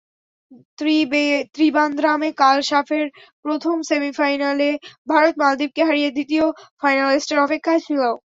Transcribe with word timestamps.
ত্রিবান্দ্রামে 1.55 2.29
কাল 2.37 2.57
সাফের 2.69 3.05
প্রথম 3.45 3.75
সেমিফাইনালে 3.89 4.69
ভারত 5.07 5.33
মালদ্বীপকে 5.41 5.81
হারিয়ে 5.87 6.09
দ্বিতীয় 6.11 6.45
ফাইনালিস্টের 6.81 7.39
অপেক্ষায় 7.41 7.81
ছিল। 7.85 8.01